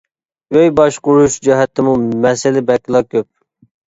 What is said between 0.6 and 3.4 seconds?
باشقۇرۇش جەھەتتىمۇ مەسىلە بەكلا كۆپ.